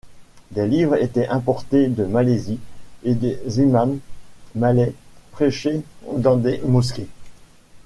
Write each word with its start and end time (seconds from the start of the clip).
Des 0.49 0.67
livres 0.67 0.97
étaient 0.99 1.27
importés 1.27 1.85
de 1.87 2.05
Malaisie, 2.05 2.57
et 3.03 3.13
des 3.13 3.39
imams 3.61 3.99
malais 4.55 4.95
prêchaient 5.31 5.83
dans 6.15 6.37
des 6.37 6.57
mosquées. 6.65 7.05